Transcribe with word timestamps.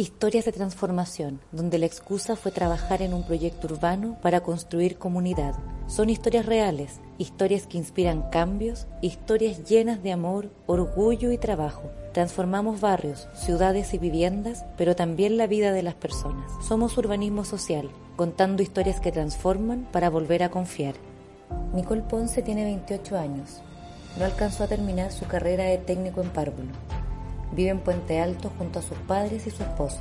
Historias 0.00 0.44
de 0.44 0.52
transformación, 0.52 1.40
donde 1.50 1.76
la 1.76 1.86
excusa 1.86 2.36
fue 2.36 2.52
trabajar 2.52 3.02
en 3.02 3.12
un 3.12 3.24
proyecto 3.24 3.66
urbano 3.66 4.16
para 4.22 4.42
construir 4.42 4.96
comunidad. 4.96 5.56
Son 5.88 6.08
historias 6.08 6.46
reales, 6.46 7.00
historias 7.18 7.66
que 7.66 7.78
inspiran 7.78 8.30
cambios, 8.30 8.86
historias 9.02 9.64
llenas 9.64 10.00
de 10.04 10.12
amor, 10.12 10.52
orgullo 10.66 11.32
y 11.32 11.36
trabajo. 11.36 11.90
Transformamos 12.14 12.80
barrios, 12.80 13.26
ciudades 13.34 13.92
y 13.92 13.98
viviendas, 13.98 14.64
pero 14.76 14.94
también 14.94 15.36
la 15.36 15.48
vida 15.48 15.72
de 15.72 15.82
las 15.82 15.94
personas. 15.94 16.48
Somos 16.64 16.96
urbanismo 16.96 17.44
social, 17.44 17.90
contando 18.14 18.62
historias 18.62 19.00
que 19.00 19.10
transforman 19.10 19.88
para 19.90 20.10
volver 20.10 20.44
a 20.44 20.50
confiar. 20.52 20.94
Nicole 21.74 22.02
Ponce 22.02 22.40
tiene 22.42 22.62
28 22.62 23.18
años. 23.18 23.62
No 24.16 24.26
alcanzó 24.26 24.62
a 24.62 24.68
terminar 24.68 25.10
su 25.10 25.26
carrera 25.26 25.64
de 25.64 25.78
técnico 25.78 26.22
en 26.22 26.30
párvulo 26.30 26.70
Vive 27.52 27.70
en 27.70 27.80
Puente 27.80 28.20
Alto 28.20 28.50
junto 28.58 28.78
a 28.78 28.82
sus 28.82 28.98
padres 28.98 29.46
y 29.46 29.50
su 29.50 29.62
esposo. 29.62 30.00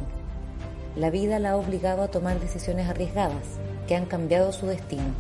La 0.96 1.10
vida 1.10 1.40
la 1.40 1.52
ha 1.52 1.58
obligado 1.58 2.02
a 2.02 2.08
tomar 2.10 2.40
decisiones 2.40 2.90
arriesgadas 2.90 3.60
que 3.88 3.96
han 3.96 4.06
cambiado 4.06 4.52
su 4.52 4.66
destino. 4.66 5.14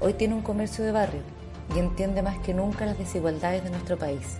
Hoy 0.00 0.14
tiene 0.14 0.34
un 0.34 0.42
comercio 0.42 0.84
de 0.84 0.92
barrio 0.92 1.22
y 1.74 1.78
entiende 1.78 2.22
más 2.22 2.38
que 2.40 2.54
nunca 2.54 2.86
las 2.86 2.98
desigualdades 2.98 3.64
de 3.64 3.70
nuestro 3.70 3.98
país. 3.98 4.36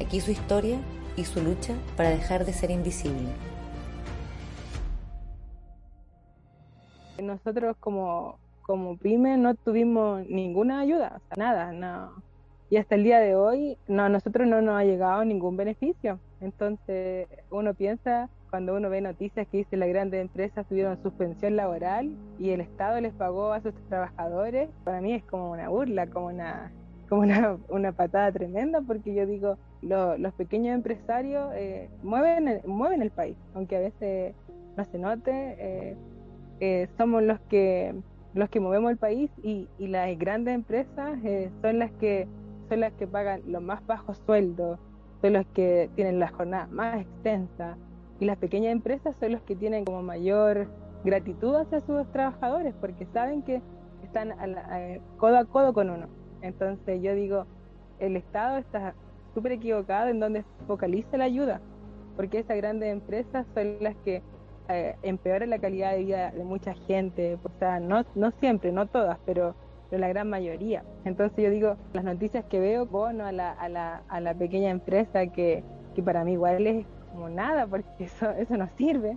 Aquí 0.00 0.20
su 0.20 0.30
historia 0.30 0.78
y 1.16 1.24
su 1.24 1.42
lucha 1.42 1.74
para 1.96 2.10
dejar 2.10 2.44
de 2.44 2.52
ser 2.52 2.70
invisible. 2.70 3.28
Nosotros 7.22 7.76
como, 7.80 8.38
como 8.62 8.96
pyme 8.96 9.36
no 9.36 9.54
tuvimos 9.54 10.26
ninguna 10.28 10.80
ayuda, 10.80 11.20
nada, 11.36 11.72
no. 11.72 12.12
Y 12.70 12.76
hasta 12.76 12.96
el 12.96 13.04
día 13.04 13.20
de 13.20 13.36
hoy 13.36 13.78
no, 13.86 14.04
a 14.04 14.08
nosotros 14.08 14.48
no 14.48 14.60
nos 14.60 14.80
ha 14.80 14.84
llegado 14.84 15.24
ningún 15.24 15.56
beneficio. 15.56 16.18
Entonces 16.44 17.26
uno 17.50 17.72
piensa, 17.74 18.28
cuando 18.50 18.76
uno 18.76 18.90
ve 18.90 19.00
noticias 19.00 19.48
que 19.48 19.58
dice 19.58 19.76
las 19.78 19.88
grandes 19.88 20.20
empresas 20.20 20.66
tuvieron 20.66 21.02
suspensión 21.02 21.56
laboral 21.56 22.14
y 22.38 22.50
el 22.50 22.60
Estado 22.60 23.00
les 23.00 23.14
pagó 23.14 23.52
a 23.52 23.62
sus 23.62 23.72
trabajadores, 23.88 24.68
para 24.84 25.00
mí 25.00 25.14
es 25.14 25.24
como 25.24 25.50
una 25.50 25.70
burla, 25.70 26.06
como 26.06 26.26
una, 26.26 26.70
como 27.08 27.22
una, 27.68 27.92
patada 27.92 28.30
tremenda, 28.30 28.82
porque 28.82 29.14
yo 29.14 29.26
digo, 29.26 29.56
los 29.80 30.34
pequeños 30.34 30.74
empresarios 30.74 31.50
eh, 31.54 31.88
mueven, 32.02 32.48
el, 32.48 32.64
mueven 32.66 33.00
el 33.00 33.10
país, 33.10 33.36
aunque 33.54 33.76
a 33.76 33.80
veces 33.80 34.34
no 34.76 34.84
se 34.84 34.98
note, 34.98 35.30
eh, 35.58 35.96
eh, 36.60 36.88
somos 36.98 37.22
los 37.22 37.40
que 37.40 37.94
los 38.34 38.50
que 38.50 38.58
movemos 38.58 38.90
el 38.90 38.96
país 38.96 39.30
y, 39.44 39.68
y 39.78 39.86
las 39.86 40.18
grandes 40.18 40.56
empresas 40.56 41.20
son 41.62 41.78
las 41.78 41.92
que 41.92 42.26
son 42.68 42.80
las 42.80 42.92
que 42.94 43.06
pagan 43.06 43.42
los 43.46 43.62
más 43.62 43.86
bajos 43.86 44.18
sueldos, 44.26 44.80
son 45.24 45.32
los 45.32 45.46
que 45.54 45.88
tienen 45.94 46.20
la 46.20 46.28
jornada 46.28 46.66
más 46.70 47.00
extensa 47.00 47.78
y 48.20 48.26
las 48.26 48.36
pequeñas 48.36 48.72
empresas 48.72 49.16
son 49.16 49.32
los 49.32 49.40
que 49.40 49.56
tienen 49.56 49.86
como 49.86 50.02
mayor 50.02 50.68
gratitud 51.02 51.54
hacia 51.54 51.80
sus 51.80 52.06
trabajadores 52.12 52.74
porque 52.78 53.06
saben 53.06 53.40
que 53.40 53.62
están 54.02 54.34
codo 55.16 55.38
a 55.38 55.46
codo 55.46 55.72
con 55.72 55.88
uno. 55.88 56.08
Entonces 56.42 57.00
yo 57.00 57.14
digo, 57.14 57.46
el 58.00 58.16
Estado 58.16 58.58
está 58.58 58.94
súper 59.32 59.52
equivocado 59.52 60.10
en 60.10 60.20
donde 60.20 60.44
focaliza 60.66 61.16
la 61.16 61.24
ayuda, 61.24 61.62
porque 62.16 62.40
esas 62.40 62.58
grandes 62.58 62.92
empresas 62.92 63.46
son 63.54 63.78
las 63.80 63.96
que 64.04 64.22
eh, 64.68 64.94
empeoran 65.00 65.48
la 65.48 65.58
calidad 65.58 65.92
de 65.92 66.00
vida 66.00 66.32
de 66.32 66.44
mucha 66.44 66.74
gente, 66.86 67.38
o 67.42 67.50
sea, 67.58 67.80
no, 67.80 68.04
no 68.14 68.30
siempre, 68.40 68.72
no 68.72 68.88
todas, 68.88 69.18
pero 69.24 69.54
la 69.90 70.08
gran 70.08 70.28
mayoría. 70.28 70.82
Entonces 71.04 71.44
yo 71.44 71.50
digo, 71.50 71.76
las 71.92 72.04
noticias 72.04 72.44
que 72.46 72.60
veo, 72.60 72.86
bono 72.86 73.24
a 73.24 73.32
la, 73.32 73.52
a 73.52 73.68
la, 73.68 74.02
a 74.08 74.20
la 74.20 74.34
pequeña 74.34 74.70
empresa 74.70 75.26
que, 75.26 75.62
que, 75.94 76.02
para 76.02 76.24
mí 76.24 76.32
igual 76.32 76.66
es 76.66 76.86
como 77.12 77.28
nada, 77.28 77.66
porque 77.66 77.86
eso, 78.04 78.30
eso 78.30 78.56
no 78.56 78.68
sirve, 78.76 79.16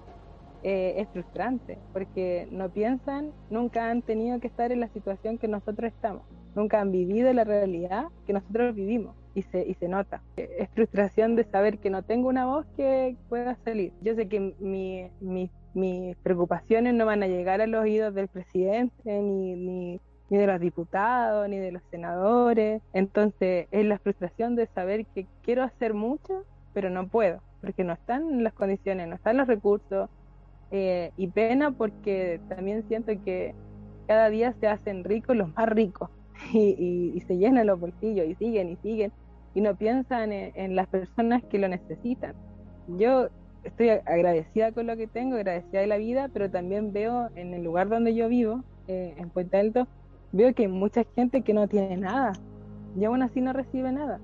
eh, 0.64 0.96
es 0.98 1.08
frustrante, 1.10 1.78
porque 1.94 2.48
no 2.52 2.70
piensan, 2.70 3.32
nunca 3.50 3.90
han 3.90 4.02
tenido 4.02 4.40
que 4.40 4.48
estar 4.48 4.72
en 4.72 4.80
la 4.80 4.88
situación 4.90 5.38
que 5.38 5.48
nosotros 5.48 5.92
estamos, 5.92 6.24
nunca 6.56 6.82
han 6.82 6.92
vivido 6.92 7.32
la 7.34 7.44
realidad 7.44 8.06
que 8.26 8.34
nosotros 8.34 8.76
vivimos. 8.76 9.16
Y 9.36 9.44
se, 9.44 9.68
y 9.68 9.76
se 9.76 9.88
nota. 9.88 10.24
Es 10.36 10.68
frustración 10.70 11.36
de 11.36 11.44
saber 11.44 11.78
que 11.78 11.92
no 11.92 12.02
tengo 12.02 12.28
una 12.28 12.48
voz 12.48 12.66
que 12.76 13.16
pueda 13.30 13.56
salir. 13.64 13.94
Yo 14.02 14.16
sé 14.16 14.28
que 14.28 14.56
mi, 14.58 15.12
mi, 15.22 15.52
mis 15.76 16.16
preocupaciones 16.18 16.96
no 16.96 17.06
van 17.06 17.22
a 17.22 17.28
llegar 17.28 17.62
a 17.62 17.68
los 17.68 17.84
oídos 17.84 18.16
del 18.16 18.28
presidente 18.28 19.22
ni, 19.22 19.56
ni, 19.56 20.02
ni 20.30 20.38
de 20.38 20.48
los 20.48 20.60
diputados, 20.60 21.48
ni 21.50 21.58
de 21.58 21.72
los 21.72 21.82
senadores. 21.92 22.82
Entonces 22.94 23.68
es 23.72 23.86
la 23.86 24.00
frustración 24.00 24.56
de 24.56 24.68
saber 24.68 25.06
que 25.08 25.26
quiero 25.44 25.64
hacer 25.64 25.94
mucho, 25.94 26.44
pero 26.74 26.90
no 26.90 27.08
puedo, 27.08 27.42
porque 27.62 27.84
no 27.84 27.94
están 27.94 28.44
las 28.44 28.54
condiciones, 28.54 29.08
no 29.08 29.16
están 29.16 29.38
los 29.38 29.48
recursos. 29.48 30.10
Eh, 30.70 31.12
y 31.16 31.28
pena 31.28 31.72
porque 31.72 32.42
también 32.50 32.84
siento 32.90 33.14
que 33.24 33.56
cada 34.06 34.30
día 34.30 34.54
se 34.60 34.68
hacen 34.68 35.06
ricos 35.06 35.38
los 35.38 35.56
más 35.56 35.70
ricos 35.70 36.10
y, 36.54 37.24
se 37.26 37.38
llenan 37.38 37.68
los 37.68 37.80
bolsillos 37.80 38.28
y 38.28 38.36
siguen 38.36 38.70
y 38.70 38.76
siguen 38.78 39.14
y 39.54 39.62
no 39.62 39.76
piensan 39.76 40.32
en, 40.32 40.76
las 40.76 40.88
personas 40.88 41.44
que 41.46 41.58
lo 41.58 41.68
necesitan. 41.68 42.36
Yo 43.00 43.30
estoy 43.64 43.90
agradecida 43.90 44.72
con 44.72 44.86
lo 44.86 44.96
que 44.96 45.08
tengo, 45.08 45.36
agradecida 45.36 45.82
de 45.82 45.88
la 45.88 45.98
vida, 45.98 46.30
pero 46.32 46.52
también 46.52 46.94
veo 46.94 47.30
en 47.36 47.56
el 47.56 47.64
lugar 47.64 47.90
donde 47.90 48.14
yo 48.14 48.30
vivo, 48.30 48.64
eh, 48.88 49.16
en 49.18 49.30
Puente 49.30 49.58
Alto, 49.58 49.88
veo 50.32 50.54
que 50.54 50.64
hay 50.64 50.68
mucha 50.68 51.04
gente 51.16 51.42
que 51.42 51.54
no 51.54 51.68
tiene 51.68 51.98
nada 51.98 52.34
y 52.96 53.06
aún 53.06 53.22
así 53.22 53.42
no 53.42 53.54
recibe 53.54 53.92
nada. 53.92 54.20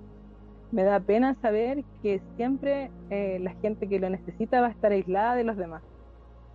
Me 0.72 0.84
da 0.84 1.00
pena 1.00 1.36
saber 1.36 1.84
que 2.02 2.22
siempre 2.36 2.90
eh, 3.09 3.40
la 3.40 3.52
gente 3.56 3.88
que 3.88 4.00
lo 4.00 4.09
necesita 4.09 4.62
va 4.62 4.68
a 4.68 4.72
estar 4.72 4.92
aislada 4.92 5.36
de 5.36 5.44
los 5.44 5.58
demás 5.58 5.84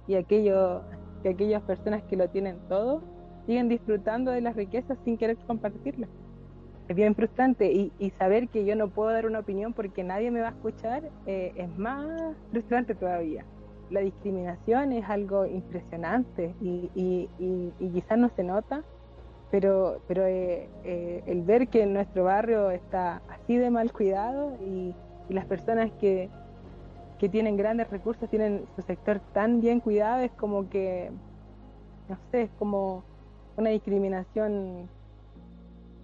y 0.08 0.16
aquello, 0.16 0.82
que 1.22 1.31
aquellas 1.31 1.62
personas 1.62 2.03
que 2.04 2.16
lo 2.16 2.28
tienen 2.28 2.56
todo 2.69 3.03
siguen 3.47 3.69
disfrutando 3.69 4.31
de 4.31 4.41
las 4.41 4.56
riquezas 4.56 4.98
sin 5.04 5.16
querer 5.16 5.37
compartirlas. 5.47 6.10
Es 6.88 6.97
bien 6.97 7.14
frustrante 7.14 7.70
y, 7.70 8.10
saber 8.19 8.48
que 8.48 8.64
yo 8.64 8.75
no 8.75 8.88
puedo 8.88 9.10
dar 9.10 9.26
una 9.26 9.41
opinión 9.41 9.75
porque 9.75 10.03
nadie 10.03 10.31
me 10.31 10.41
va 10.41 10.48
a 10.48 10.53
escuchar 10.53 11.03
eh, 11.26 11.53
es 11.54 11.78
más 11.78 12.34
frustrante 12.50 12.94
todavía 12.94 13.44
la 13.91 14.00
discriminación 14.00 14.92
es 14.92 15.08
algo 15.08 15.47
impresionante 15.47 16.54
y, 16.60 16.91
y, 16.94 17.28
y, 17.38 17.88
quizás 17.91 18.19
no 18.19 18.31
se 18.37 18.44
nota, 18.44 18.84
pero, 19.50 20.03
pero 20.06 20.26
eh, 20.26 20.69
eh, 20.84 21.22
el 21.26 21.42
ver 21.42 21.69
que 21.69 21.86
nuestro 21.86 22.25
barrio 22.25 22.70
está 22.70 23.22
así 23.28 23.56
de 23.56 23.70
mal 23.70 23.92
cuidado 23.92 24.56
y, 24.60 24.94
las 25.28 25.44
personas 25.44 25.91
que, 26.00 26.31
que, 27.19 27.28
tienen 27.28 27.58
grandes 27.58 27.91
recursos 27.91 28.31
tienen 28.31 28.64
su 28.75 28.81
sector 28.81 29.20
tan 29.34 29.60
bien 29.60 29.78
cuidado 29.81 30.22
es 30.22 30.31
como 30.32 30.70
que, 30.70 31.10
no 32.08 32.16
sé, 32.31 32.44
es 32.44 32.50
como 32.58 33.04
una 33.58 33.69
discriminación 33.69 34.88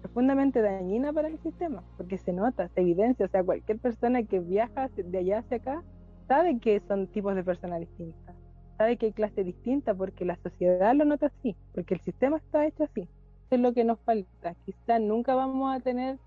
profundamente 0.03 0.61
dañina 0.61 1.11
para 1.11 1.29
el 1.29 1.39
sistema, 1.39 1.83
porque 1.97 2.19
se 2.19 2.33
nota, 2.33 2.67
se 2.67 2.81
evidencia, 2.81 3.25
o 3.25 3.29
sea, 3.29 3.43
cualquier 3.43 3.79
persona 3.79 4.21
que 4.21 4.39
viaja 4.39 4.89
de 4.95 5.17
allá 5.17 5.39
hacia 5.39 5.57
acá 5.57 5.83
sabe 6.27 6.59
que 6.59 6.79
son 6.87 7.07
tipos 7.07 7.33
de 7.33 7.43
personas 7.43 7.79
distintas, 7.79 8.35
sabe 8.77 8.97
que 8.97 9.07
hay 9.07 9.13
clase 9.13 9.43
distinta 9.43 9.95
porque 9.95 10.23
la 10.23 10.35
sociedad 10.35 10.93
lo 10.93 11.03
nota 11.03 11.31
así, 11.35 11.55
porque 11.73 11.95
el 11.95 12.01
sistema 12.01 12.37
está 12.37 12.67
hecho 12.67 12.83
así 12.83 13.09
es 13.51 13.59
lo 13.59 13.73
que 13.73 13.83
nos 13.83 13.99
falta. 13.99 14.55
Quizás 14.65 15.01
nunca 15.01 15.35
vamos 15.35 15.75
a 15.75 15.79
tener 15.79 16.17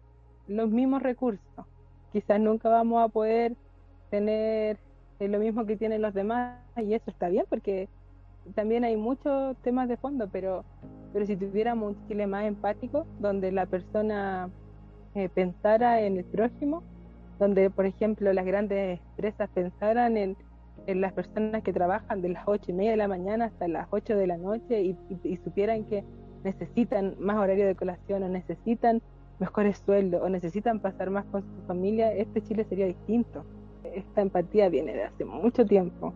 los 0.48 0.70
mismos 0.70 1.02
recursos, 1.02 1.66
quizás 2.12 2.40
nunca 2.40 2.68
vamos 2.68 3.04
a 3.04 3.08
poder 3.08 3.54
tener 4.10 4.78
eh, 5.20 5.28
lo 5.28 5.38
mismo 5.38 5.66
que 5.66 5.76
tienen 5.76 6.00
los 6.00 6.14
demás 6.14 6.58
y 6.76 6.94
eso 6.94 7.10
está 7.10 7.28
bien 7.28 7.44
porque 7.48 7.88
también 8.54 8.84
hay 8.84 8.96
muchos 8.96 9.56
temas 9.58 9.88
de 9.88 9.98
fondo, 9.98 10.28
pero, 10.32 10.64
pero 11.12 11.26
si 11.26 11.36
tuviéramos 11.36 11.94
un 11.94 12.08
Chile 12.08 12.26
más 12.26 12.44
empático, 12.44 13.06
donde 13.20 13.52
la 13.52 13.66
persona 13.66 14.48
eh, 15.14 15.28
pensara 15.28 16.00
en 16.00 16.16
el 16.16 16.24
prójimo, 16.24 16.82
donde 17.38 17.68
por 17.68 17.84
ejemplo 17.84 18.32
las 18.32 18.46
grandes 18.46 19.00
empresas 19.10 19.50
pensaran 19.50 20.16
en, 20.16 20.36
en, 20.86 21.00
las 21.02 21.12
personas 21.12 21.62
que 21.62 21.74
trabajan 21.74 22.22
de 22.22 22.30
las 22.30 22.48
ocho 22.48 22.70
y 22.70 22.75
media 22.75 22.93
de 22.93 22.96
la 22.96 23.08
mañana 23.08 23.46
hasta 23.46 23.69
las 23.69 23.87
ocho 23.90 24.16
de 24.16 24.26
la 24.26 24.38
noche 24.38 24.96
y 25.22 25.37
supieran 25.44 25.84
que 25.84 26.04
necesitan 26.44 27.14
más 27.19 27.37
horario 27.37 27.67
de 27.67 27.75
colación 27.75 28.23
o 28.23 28.29
necesitan 28.29 29.02
mejores 29.38 29.79
sueldos 29.85 30.23
o 30.23 30.29
necesitan 30.29 30.81
pasar 30.81 31.11
más 31.11 31.25
con 31.26 31.43
su 31.43 31.67
familia, 31.67 32.12
este 32.12 32.43
Chile 32.43 32.64
sería 32.69 32.87
distinto. 32.87 33.44
Esta 33.85 34.20
empatía 34.20 34.69
viene 34.69 34.93
de 34.93 35.05
hace 35.05 35.25
mucho 35.25 35.64
tiempo 35.64 36.12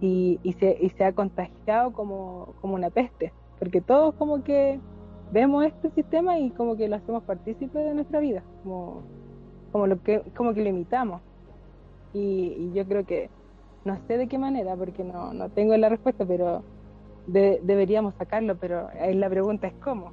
y, 0.00 0.40
y, 0.42 0.54
se, 0.54 0.76
y 0.80 0.90
se 0.90 1.04
ha 1.04 1.12
contagiado 1.12 1.92
como, 1.92 2.54
como 2.60 2.74
una 2.74 2.90
peste, 2.90 3.32
porque 3.58 3.80
todos 3.80 4.14
como 4.14 4.42
que 4.42 4.80
vemos 5.30 5.64
este 5.64 5.90
sistema 5.90 6.38
y 6.38 6.50
como 6.50 6.76
que 6.76 6.88
lo 6.88 6.96
hacemos 6.96 7.22
partícipe 7.22 7.78
de 7.78 7.94
nuestra 7.94 8.20
vida, 8.20 8.42
como, 8.62 9.02
como, 9.70 9.86
lo 9.86 10.02
que, 10.02 10.22
como 10.36 10.54
que 10.54 10.62
lo 10.62 10.68
imitamos. 10.68 11.20
Y, 12.12 12.56
y 12.58 12.72
yo 12.74 12.86
creo 12.86 13.06
que, 13.06 13.30
no 13.84 13.96
sé 14.06 14.18
de 14.18 14.28
qué 14.28 14.38
manera, 14.38 14.76
porque 14.76 15.04
no, 15.04 15.32
no 15.32 15.48
tengo 15.50 15.76
la 15.76 15.88
respuesta, 15.88 16.26
pero 16.26 16.62
deberíamos 17.26 18.14
sacarlo, 18.14 18.56
pero 18.56 18.88
la 19.14 19.28
pregunta 19.28 19.66
es 19.66 19.74
cómo. 19.74 20.12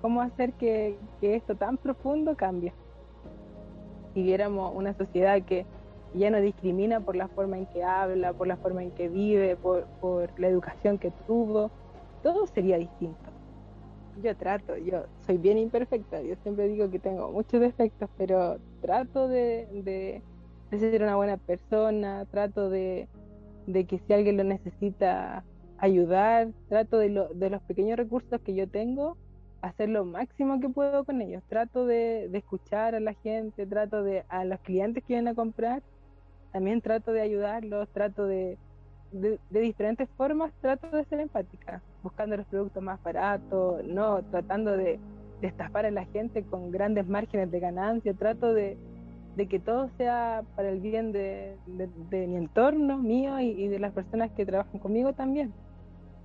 ¿Cómo 0.00 0.20
hacer 0.20 0.52
que, 0.52 0.96
esto 1.20 1.56
tan 1.56 1.76
profundo 1.78 2.36
cambie? 2.36 2.72
Si 4.14 4.22
viéramos 4.22 4.74
una 4.74 4.94
sociedad 4.94 5.42
que 5.42 5.66
ya 6.14 6.30
no 6.30 6.40
discrimina 6.40 7.00
por 7.00 7.16
la 7.16 7.28
forma 7.28 7.58
en 7.58 7.66
que 7.66 7.82
habla, 7.82 8.32
por 8.32 8.46
la 8.46 8.56
forma 8.56 8.82
en 8.82 8.90
que 8.92 9.08
vive, 9.08 9.56
por, 9.56 9.84
por 10.00 10.38
la 10.38 10.48
educación 10.48 10.98
que 10.98 11.10
tuvo, 11.26 11.70
todo 12.22 12.46
sería 12.46 12.78
distinto. 12.78 13.30
Yo 14.22 14.34
trato, 14.36 14.76
yo 14.78 15.04
soy 15.26 15.36
bien 15.36 15.58
imperfecta, 15.58 16.22
yo 16.22 16.34
siempre 16.42 16.68
digo 16.68 16.90
que 16.90 16.98
tengo 16.98 17.30
muchos 17.30 17.60
defectos, 17.60 18.08
pero 18.16 18.58
trato 18.80 19.28
de, 19.28 19.68
de, 19.84 20.22
de 20.70 20.78
ser 20.78 21.02
una 21.02 21.16
buena 21.16 21.36
persona, 21.36 22.24
trato 22.30 22.70
de, 22.70 23.08
de 23.66 23.84
que 23.84 23.98
si 23.98 24.12
alguien 24.12 24.38
lo 24.38 24.44
necesita 24.44 25.44
ayudar, 25.78 26.48
trato 26.68 26.98
de, 26.98 27.10
lo, 27.10 27.28
de 27.28 27.50
los 27.50 27.62
pequeños 27.62 27.96
recursos 27.96 28.40
que 28.40 28.54
yo 28.54 28.68
tengo, 28.68 29.16
hacer 29.62 29.88
lo 29.88 30.04
máximo 30.04 30.60
que 30.60 30.68
puedo 30.68 31.04
con 31.04 31.20
ellos. 31.20 31.42
Trato 31.48 31.86
de, 31.86 32.28
de, 32.30 32.38
escuchar 32.38 32.94
a 32.94 33.00
la 33.00 33.14
gente, 33.14 33.66
trato 33.66 34.02
de 34.02 34.24
a 34.28 34.44
los 34.44 34.60
clientes 34.60 35.02
que 35.04 35.14
vienen 35.14 35.28
a 35.28 35.34
comprar, 35.34 35.82
también 36.52 36.80
trato 36.80 37.12
de 37.12 37.20
ayudarlos, 37.20 37.88
trato 37.90 38.26
de, 38.26 38.58
de, 39.12 39.60
diferentes 39.60 40.08
formas, 40.16 40.52
trato 40.60 40.88
de 40.94 41.04
ser 41.04 41.20
empática, 41.20 41.82
buscando 42.02 42.36
los 42.36 42.46
productos 42.46 42.82
más 42.82 43.02
baratos, 43.02 43.84
no 43.84 44.22
tratando 44.30 44.76
de, 44.76 44.98
estafar 45.42 45.84
a 45.84 45.90
la 45.90 46.06
gente 46.06 46.42
con 46.44 46.70
grandes 46.70 47.06
márgenes 47.06 47.50
de 47.50 47.60
ganancia, 47.60 48.14
trato 48.14 48.54
de, 48.54 48.78
que 49.48 49.60
todo 49.60 49.90
sea 49.98 50.42
para 50.56 50.70
el 50.70 50.80
bien 50.80 51.12
de, 51.12 51.56
mi 52.10 52.36
entorno, 52.36 52.98
mío 52.98 53.38
y, 53.38 53.68
de 53.68 53.78
las 53.78 53.92
personas 53.92 54.30
que 54.32 54.46
trabajan 54.46 54.80
conmigo 54.80 55.12
también. 55.12 55.52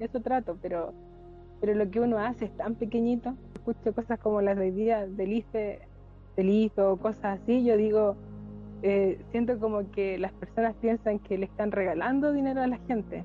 Eso 0.01 0.19
trato, 0.19 0.57
pero, 0.59 0.93
pero 1.59 1.75
lo 1.75 1.91
que 1.91 1.99
uno 1.99 2.17
hace 2.17 2.45
es 2.45 2.57
tan 2.57 2.73
pequeñito. 2.73 3.35
Escucho 3.53 3.93
cosas 3.93 4.19
como 4.19 4.41
las 4.41 4.57
de 4.57 4.71
día 4.71 5.05
del 5.05 5.31
IFE, 5.31 5.79
IFE 6.37 6.81
o 6.81 6.97
cosas 6.97 7.39
así, 7.39 7.63
yo 7.63 7.77
digo, 7.77 8.15
eh, 8.81 9.21
siento 9.29 9.59
como 9.59 9.91
que 9.91 10.17
las 10.17 10.31
personas 10.33 10.73
piensan 10.81 11.19
que 11.19 11.37
le 11.37 11.45
están 11.45 11.71
regalando 11.71 12.33
dinero 12.33 12.63
a 12.63 12.67
la 12.67 12.79
gente. 12.87 13.23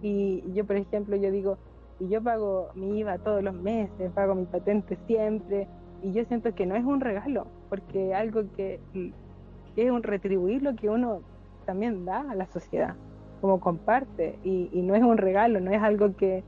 Y 0.00 0.44
yo, 0.54 0.64
por 0.64 0.76
ejemplo, 0.76 1.16
yo 1.16 1.32
digo, 1.32 1.58
y 1.98 2.08
yo 2.08 2.22
pago 2.22 2.68
mi 2.76 3.00
IVA 3.00 3.18
todos 3.18 3.42
los 3.42 3.54
meses, 3.54 4.12
pago 4.12 4.36
mi 4.36 4.44
patente 4.44 4.96
siempre, 5.08 5.66
y 6.04 6.12
yo 6.12 6.24
siento 6.26 6.54
que 6.54 6.64
no 6.64 6.76
es 6.76 6.84
un 6.84 7.00
regalo, 7.00 7.48
porque 7.68 8.14
algo 8.14 8.44
que, 8.56 8.78
que 8.92 9.12
es 9.84 9.90
un 9.90 10.04
retribuir 10.04 10.62
lo 10.62 10.76
que 10.76 10.88
uno 10.88 11.22
también 11.66 12.04
da 12.04 12.20
a 12.30 12.36
la 12.36 12.46
sociedad, 12.46 12.94
como 13.40 13.60
comparte, 13.60 14.38
y, 14.44 14.68
y, 14.72 14.82
no 14.82 14.94
es 14.94 15.02
un 15.02 15.16
regalo, 15.16 15.60
no 15.60 15.70
es 15.70 15.82
algo 15.82 16.14
que 16.16 16.42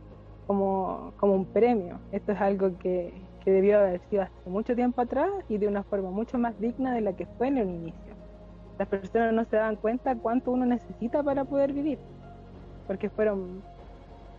como, 0.46 1.12
como 1.19 1.34
un 1.34 1.44
premio, 1.44 1.98
esto 2.12 2.32
es 2.32 2.40
algo 2.40 2.76
que, 2.78 3.12
que 3.44 3.52
debió 3.52 3.78
haber 3.78 4.00
sido 4.10 4.22
hace 4.22 4.50
mucho 4.50 4.75
tiempo 4.75 5.00
atrás 5.00 5.31
y 5.48 5.58
de 5.58 5.69
una 5.69 5.82
forma 5.82 6.10
mucho 6.10 6.38
más 6.38 6.58
digna 6.60 6.94
de 6.94 7.00
la 7.00 7.12
que 7.14 7.26
fue 7.26 7.48
en 7.48 7.58
el 7.58 7.69
inicio. 7.69 8.14
Las 8.78 8.88
personas 8.88 9.32
no 9.32 9.44
se 9.44 9.56
daban 9.56 9.76
cuenta 9.76 10.16
cuánto 10.16 10.50
uno 10.50 10.66
necesita 10.66 11.22
para 11.22 11.44
poder 11.44 11.72
vivir, 11.72 11.98
porque 12.87 13.10
fueron, 13.10 13.62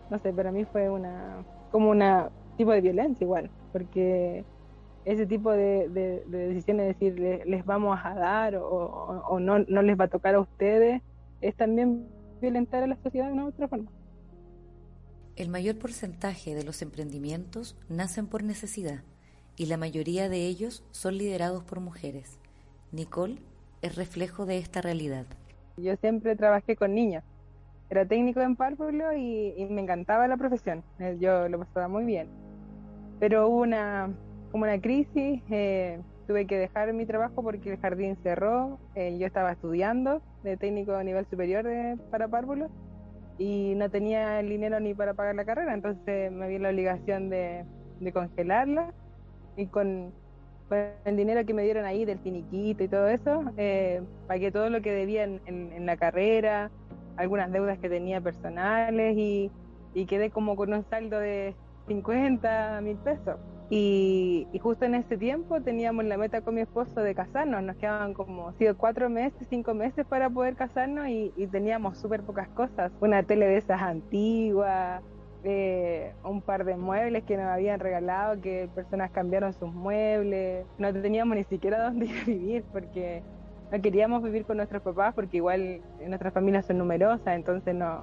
no 0.10 0.20
sé, 0.20 0.34
para 0.34 0.52
mí 0.52 0.66
fue 0.66 0.90
una, 0.90 1.44
como 1.72 1.90
una 1.90 2.30
tipo 2.58 2.72
de 2.72 2.82
violencia 2.82 3.24
igual, 3.24 3.50
porque 3.72 4.44
ese 5.06 5.26
tipo 5.26 5.52
de, 5.52 5.90
de, 5.90 6.24
de 6.28 6.48
decisiones, 6.50 6.88
decir, 6.88 7.20
les, 7.20 7.66
vamos 7.66 8.00
a 8.04 8.14
dar 8.14 8.56
o, 8.56 8.66
o, 8.68 9.28
o, 9.30 9.40
no, 9.40 9.60
no 9.60 9.82
les 9.82 10.00
va 10.00 10.06
a 10.06 10.10
tocar 10.10 10.36
a 10.36 10.40
ustedes, 10.40 11.02
es 11.42 11.56
también 11.56 12.08
violentar 12.42 12.84
a 12.84 12.88
la 12.88 12.98
sociedad 13.02 13.28
de 13.28 13.34
una 13.34 13.46
u 13.46 13.50
otra 13.50 13.68
forma. 13.68 13.90
El 15.36 15.50
mayor 15.50 15.78
porcentaje 15.78 16.56
de 16.56 16.64
los 16.64 16.82
emprendimientos 16.82 17.78
nacen 17.88 18.28
por 18.28 18.44
necesidad 18.44 19.04
y 19.56 19.68
la 19.68 19.78
mayoría 19.78 20.28
de 20.28 20.48
ellos 20.48 20.84
son 20.92 21.18
liderados 21.18 21.64
por 21.64 21.80
mujeres. 21.80 22.40
Nicole 22.92 23.38
es 23.82 23.96
reflejo 23.96 24.46
de 24.46 24.58
esta 24.58 24.82
realidad. 24.82 25.26
Yo 25.78 25.96
siempre 25.98 26.36
trabajé 26.36 26.76
con 26.76 26.94
niños. 26.94 27.24
Era 27.90 28.06
técnico 28.06 28.42
en 28.42 28.56
párvulo 28.56 29.14
y, 29.14 29.54
y 29.58 29.66
me 29.66 29.82
encantaba 29.82 30.28
la 30.28 30.38
profesión. 30.38 30.84
Yo 31.20 31.48
lo 31.50 31.60
pasaba 31.60 31.88
muy 31.88 32.06
bien. 32.06 32.28
Pero 33.20 33.48
hubo 33.48 33.62
una, 33.62 34.14
como 34.52 34.64
una 34.64 34.80
crisis, 34.80 35.42
eh, 35.50 36.00
tuve 36.32 36.48
que 36.48 36.58
dejar 36.58 36.94
mi 36.94 37.06
trabajo 37.06 37.44
porque 37.44 37.74
el 37.74 37.78
jardín 37.78 38.16
cerró, 38.24 38.80
eh, 38.96 39.18
yo 39.20 39.28
estaba 39.28 39.52
estudiando 39.52 40.22
de 40.44 40.56
técnico 40.56 40.94
a 40.94 41.04
nivel 41.04 41.26
superior 41.26 41.66
de, 41.66 41.98
para 42.10 42.30
párvulos 42.30 42.72
y 43.38 43.74
no 43.76 43.90
tenía 43.90 44.40
el 44.40 44.48
dinero 44.48 44.80
ni 44.80 44.94
para 44.94 45.14
pagar 45.14 45.36
la 45.36 45.44
carrera, 45.44 45.74
entonces 45.74 46.32
me 46.32 46.48
vi 46.48 46.58
la 46.58 46.70
obligación 46.70 47.30
de, 47.30 47.66
congelarla 48.14 48.94
y 49.58 49.66
con, 49.66 50.14
el 51.04 51.18
dinero 51.18 51.46
que 51.46 51.54
me 51.54 51.64
dieron 51.64 51.84
ahí 51.84 52.06
del 52.06 52.20
finiquito 52.20 52.82
y 52.82 52.88
todo 52.88 53.10
eso, 53.10 53.44
eh, 53.58 54.02
pagué 54.28 54.54
todo 54.54 54.70
lo 54.70 54.82
que 54.82 54.94
debía 54.94 55.26
en, 55.26 55.86
la 55.86 55.98
carrera, 55.98 56.72
algunas 57.18 57.52
deudas 57.52 57.78
que 57.78 57.90
tenía 57.90 58.22
personales 58.22 59.18
y, 59.18 59.52
y 59.94 60.06
quedé 60.06 60.30
como 60.30 60.56
con 60.56 60.74
un 60.74 60.86
saldo 60.90 61.20
de 61.20 61.56
50 61.90 62.80
mil 62.84 62.96
pesos. 62.96 63.36
Y, 63.74 64.50
justo 64.62 64.84
en 64.84 64.96
ese 64.96 65.18
tiempo 65.18 65.62
teníamos 65.62 66.04
la 66.04 66.18
meta 66.18 66.42
con 66.42 66.56
mi 66.56 66.62
esposo 66.62 67.00
de 67.00 67.16
casarnos, 67.16 67.64
nos 67.64 67.78
quedaban 67.78 68.14
como 68.14 68.52
sido 68.58 68.76
cuatro 68.76 69.10
meses, 69.10 69.48
cinco 69.50 69.74
meses 69.74 70.06
para 70.06 70.30
poder 70.30 70.58
casarnos 70.58 71.08
y, 71.08 71.32
teníamos 71.50 71.98
súper 71.98 72.22
pocas 72.22 72.50
cosas, 72.50 72.92
una 73.00 73.24
tele 73.24 73.48
de 73.48 73.56
esas 73.56 73.82
antiguas, 73.82 75.02
eh, 75.46 76.14
un 76.26 76.42
par 76.42 76.66
de 76.66 76.76
muebles 76.76 77.24
que 77.24 77.38
nos 77.38 77.46
habían 77.46 77.80
regalado, 77.80 78.42
que 78.42 78.70
personas 78.76 79.10
cambiaron 79.12 79.54
sus 79.54 79.74
muebles, 79.74 80.66
no 80.78 80.92
teníamos 80.92 81.38
ni 81.38 81.46
siquiera 81.46 81.82
dónde 81.86 82.08
ir 82.08 82.22
a 82.22 82.26
vivir 82.26 82.66
porque 82.74 83.24
no 83.72 83.82
queríamos 83.82 84.22
vivir 84.22 84.44
con 84.44 84.58
nuestros 84.58 84.82
papás 84.82 85.14
porque 85.16 85.38
igual 85.38 85.80
nuestras 86.06 86.34
familias 86.34 86.66
son 86.66 86.78
numerosas, 86.78 87.36
entonces 87.36 87.74
no, 87.74 88.02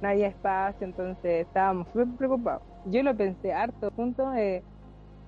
no 0.00 0.08
había 0.08 0.28
espacio, 0.28 0.86
entonces 0.86 1.48
estábamos 1.48 1.88
súper 1.88 2.06
preocupados. 2.16 2.62
Yo 2.86 3.02
lo 3.02 3.16
pensé 3.16 3.52
harto, 3.52 3.90
punto 3.90 4.30
de 4.30 4.62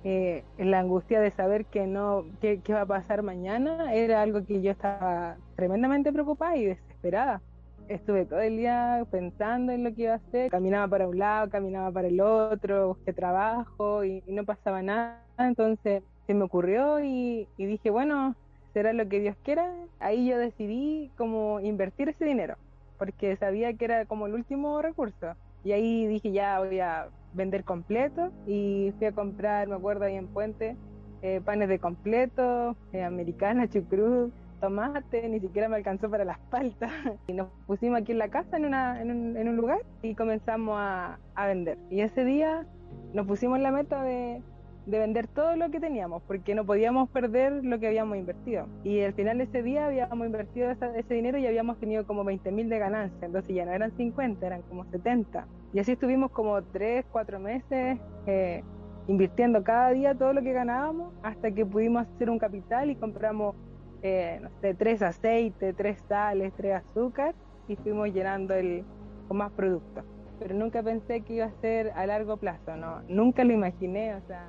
eh, 0.05 0.43
la 0.59 0.81
angustia 0.81 1.21
de 1.21 1.31
saber 1.31 1.65
que 1.67 1.87
no 1.87 2.25
qué, 2.41 2.61
qué, 2.63 2.73
va 2.75 2.83
a 2.83 2.87
pasar 2.87 3.23
mañana 3.23 3.95
era 3.95 4.21
algo 4.21 4.45
que 4.45 4.61
yo 4.61 4.73
estaba 4.73 5.37
tremendamente 5.55 6.13
preocupada 6.13 6.57
y 6.57 6.65
desesperada. 6.65 7.41
Estuve 7.89 8.27
todo 8.27 8.41
el 8.41 8.57
día 8.57 9.07
pensando 9.11 9.73
en 9.73 9.85
lo 9.85 9.95
que 9.95 10.03
iba 10.03 10.13
a 10.15 10.17
hacer, 10.17 10.51
caminaba 10.51 10.89
para 10.89 11.09
un 11.09 11.19
lado, 11.19 11.51
caminaba 11.51 11.91
para 11.93 12.09
el 12.09 12.21
otro, 12.21 12.89
busqué 12.89 13.13
trabajo 13.13 14.05
y, 14.05 14.23
no 14.27 14.45
pasaba 14.45 14.83
nada. 14.83 15.23
Entonces 15.39 16.03
se 16.27 16.35
me 16.35 16.45
ocurrió 16.45 17.01
y, 17.01 17.47
y 17.57 17.67
dije, 17.67 17.91
bueno, 17.91 18.35
será 18.73 18.93
lo 18.93 19.09
que 19.09 19.21
Dios 19.21 19.37
quiera. 19.45 19.73
Ahí 20.01 20.27
yo 20.27 20.39
decidí 20.39 21.11
como 21.17 21.61
invertir 21.61 22.09
ese 22.09 22.25
dinero, 22.25 22.57
porque 22.99 23.37
sabía 23.37 23.73
que 23.75 23.85
era 23.85 24.07
como 24.07 24.27
el 24.27 24.35
último 24.35 24.81
recurso. 24.83 25.35
Y 25.65 25.73
ahí 25.73 26.07
dije, 26.07 26.33
ya 26.33 26.59
voy 26.59 26.81
a 26.81 27.09
vender 27.35 27.65
completo 27.65 28.31
y 28.47 28.93
fui 28.99 29.07
a 29.07 29.13
comprar, 29.13 29.69
me 29.69 29.75
acuerdo 29.77 30.05
ahí 30.05 30.17
en 30.17 30.27
Puente, 30.27 30.77
eh, 31.23 31.41
panes 31.45 31.69
de 31.69 31.79
completo, 31.79 32.77
eh, 32.93 33.05
americana, 33.05 33.69
chucrut, 33.69 34.33
tomate, 34.61 35.29
ni 35.29 35.41
siquiera 35.41 35.69
me 35.69 35.77
alcanzó 35.77 36.11
para 36.11 36.25
las 36.25 36.39
paltas. 36.51 36.91
Y 37.27 37.33
nos 37.33 37.49
pusimos 37.67 38.01
aquí 38.01 38.13
en 38.13 38.19
la 38.19 38.29
casa, 38.29 38.57
en, 38.57 38.65
una, 38.65 39.01
en, 39.01 39.11
un, 39.11 39.37
en 39.37 39.49
un 39.49 39.57
lugar, 39.57 39.81
y 40.03 40.15
comenzamos 40.15 40.77
a, 40.79 41.19
a, 41.35 41.47
vender. 41.47 41.79
Y 41.91 42.01
ese 42.01 42.25
día 42.25 42.67
nos 43.13 43.27
pusimos 43.27 43.61
la 43.61 43.71
meta 43.71 44.03
de, 44.03 44.43
de 44.87 44.99
vender 44.99 45.29
todo 45.29 45.55
lo 45.57 45.71
que 45.71 45.79
teníamos, 45.79 46.23
porque 46.27 46.55
no 46.55 46.65
podíamos 46.65 47.09
perder 47.11 47.65
lo 47.65 47.79
que 47.79 47.87
habíamos 47.87 48.17
invertido. 48.17 48.67
Y 48.83 49.01
al 49.01 49.15
final 49.15 49.39
de 49.39 49.45
ese 49.45 49.63
día 49.63 49.87
habíamos 49.87 50.27
invertido 50.27 50.71
ese 50.71 51.15
dinero 51.15 51.39
y 51.39 51.47
habíamos 51.47 51.79
tenido 51.79 52.07
como 52.07 52.25
20 52.25 52.51
mil 52.51 52.69
de 52.69 52.79
ganancia, 52.79 53.27
entonces 53.27 53.55
ya 53.55 53.65
no 53.65 53.73
eran 53.73 53.97
50, 53.97 54.45
eran 54.47 54.63
como 54.63 54.85
70. 54.87 55.47
Y 55.73 55.79
así 55.79 55.93
estuvimos 55.93 56.31
como 56.33 56.61
3, 56.63 57.05
4 57.11 57.39
meses 57.39 57.99
eh, 58.27 58.63
invirtiendo 59.09 59.63
cada 59.63 59.91
día 59.91 60.15
todo 60.15 60.33
lo 60.33 60.43
que 60.43 60.53
ganábamos 60.53 61.13
hasta 61.23 61.51
que 61.51 61.65
pudimos 61.67 62.07
hacer 62.07 62.31
un 62.31 62.39
capital 62.39 62.91
y 62.91 62.97
compramos, 62.97 63.57
eh, 64.03 64.39
no 64.43 64.51
sé, 64.61 64.75
tres 64.75 65.03
aceites, 65.03 65.75
tres 65.77 65.99
sales, 66.09 66.53
tres 66.57 66.77
azúcar 66.77 67.35
y 67.69 67.77
fuimos 67.77 68.13
llenando 68.13 68.55
el, 68.55 68.85
con 69.29 69.39
más 69.39 69.51
productos. 69.53 70.05
Pero 70.39 70.55
nunca 70.55 70.83
pensé 70.83 71.21
que 71.23 71.35
iba 71.35 71.47
a 71.47 71.61
ser 71.61 71.93
a 71.95 72.07
largo 72.07 72.37
plazo, 72.37 72.77
no, 72.77 73.03
nunca 73.09 73.45
lo 73.45 73.53
imaginé, 73.53 74.15
o 74.15 74.21
sea, 74.27 74.49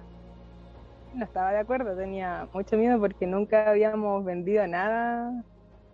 no 1.13 1.25
estaba 1.25 1.51
de 1.51 1.59
acuerdo, 1.59 1.95
tenía 1.95 2.47
mucho 2.53 2.77
miedo 2.77 2.99
porque 2.99 3.27
nunca 3.27 3.69
habíamos 3.69 4.23
vendido 4.25 4.65
nada, 4.67 5.43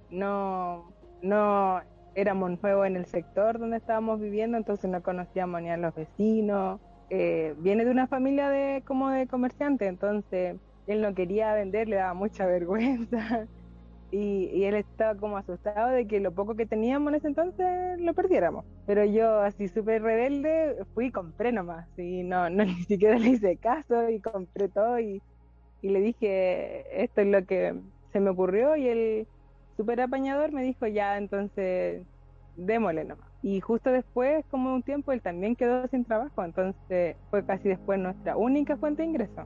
no, 0.09 0.91
no 1.21 1.81
éramos 2.15 2.61
nuevos 2.61 2.87
en 2.87 2.95
el 2.95 3.05
sector 3.05 3.59
donde 3.59 3.77
estábamos 3.77 4.19
viviendo, 4.19 4.57
entonces 4.57 4.89
no 4.89 5.01
conocíamos 5.03 5.61
ni 5.61 5.69
a 5.69 5.77
los 5.77 5.93
vecinos. 5.95 6.79
Eh, 7.09 7.55
viene 7.59 7.85
de 7.85 7.91
una 7.91 8.07
familia 8.07 8.49
de 8.49 8.83
como 8.85 9.09
de 9.09 9.27
comerciantes, 9.27 9.89
entonces 9.89 10.57
él 10.87 11.01
no 11.01 11.13
quería 11.13 11.53
vender, 11.53 11.87
le 11.87 11.97
daba 11.97 12.13
mucha 12.13 12.45
vergüenza 12.47 13.47
y, 14.11 14.49
y, 14.53 14.63
él 14.63 14.75
estaba 14.75 15.19
como 15.19 15.37
asustado 15.37 15.89
de 15.89 16.07
que 16.07 16.19
lo 16.19 16.31
poco 16.31 16.55
que 16.55 16.65
teníamos 16.65 17.09
en 17.09 17.15
ese 17.15 17.27
entonces 17.27 17.99
lo 17.99 18.13
perdiéramos. 18.13 18.65
Pero 18.85 19.05
yo 19.05 19.41
así 19.41 19.67
súper 19.67 20.01
rebelde 20.01 20.77
fui 20.93 21.07
y 21.07 21.11
compré 21.11 21.51
nomás 21.51 21.87
y 21.97 22.23
no, 22.23 22.49
no 22.49 22.65
ni 22.65 22.83
siquiera 22.83 23.19
le 23.19 23.29
hice 23.29 23.57
caso 23.57 24.09
y 24.09 24.19
compré 24.19 24.69
todo 24.69 24.99
y, 24.99 25.21
y 25.81 25.89
le 25.89 26.01
dije 26.01 27.03
esto 27.03 27.21
es 27.21 27.27
lo 27.27 27.45
que 27.45 27.75
se 28.11 28.19
me 28.19 28.31
ocurrió 28.31 28.75
y 28.75 28.87
él 28.87 29.27
súper 29.79 30.01
apañador, 30.01 30.51
me 30.51 30.61
dijo, 30.61 30.87
ya, 30.87 31.17
entonces 31.17 32.01
démosle 32.57 33.05
nomás. 33.05 33.29
Y 33.41 33.61
justo 33.61 33.91
después, 33.91 34.43
como 34.51 34.75
un 34.75 34.83
tiempo, 34.83 35.13
él 35.13 35.21
también 35.21 35.55
quedó 35.55 35.87
sin 35.87 36.03
trabajo, 36.03 36.43
entonces 36.43 37.15
fue 37.29 37.45
casi 37.45 37.69
después 37.69 37.97
nuestra 37.97 38.35
única 38.35 38.75
fuente 38.75 39.03
de 39.03 39.07
ingreso. 39.07 39.45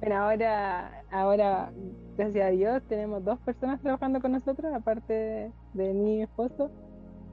Pero 0.00 0.16
ahora, 0.16 1.02
ahora, 1.10 1.72
gracias 2.16 2.46
a 2.46 2.50
Dios, 2.50 2.82
tenemos 2.88 3.24
dos 3.24 3.38
personas 3.40 3.80
trabajando 3.80 4.20
con 4.20 4.32
nosotros, 4.32 4.72
aparte 4.74 5.50
de, 5.72 5.94
mi 5.94 6.22
esposo. 6.22 6.70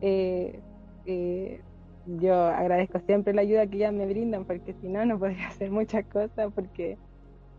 Eh, 0.02 0.60
eh, 1.06 1.62
yo 2.06 2.34
agradezco 2.34 3.00
siempre 3.00 3.34
la 3.34 3.42
ayuda 3.42 3.68
que 3.68 3.78
ellas 3.78 3.94
me 3.94 4.08
brindan, 4.08 4.46
porque 4.46 4.74
si 4.82 4.88
no, 4.88 5.06
no 5.06 5.20
podría 5.20 5.48
hacer 5.48 5.72
muchas 5.72 6.06
cosas, 6.06 6.52
porque 6.54 6.98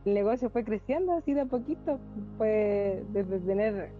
el 0.05 0.15
negocio 0.15 0.51
fue 0.51 0.65
creciendo 0.65 1.13
así 1.13 1.35
de 1.35 1.43
a 1.43 1.47
poquito, 1.47 1.99
fue 2.39 3.05
desde 3.13 3.39
tener 3.41 3.91